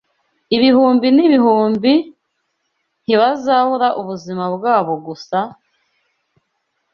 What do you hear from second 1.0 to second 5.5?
n’ibihumbi ntibazabura ubuzima bwabo gusa,